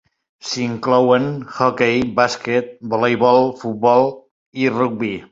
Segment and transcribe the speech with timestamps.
[0.51, 1.25] S'hi inclouen:
[1.57, 4.09] hoquei, bàsquet, voleibol, futbol
[4.65, 5.13] i rugbi.